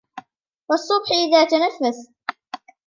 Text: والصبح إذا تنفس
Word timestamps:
والصبح 0.69 1.11
إذا 1.27 1.45
تنفس 1.45 2.13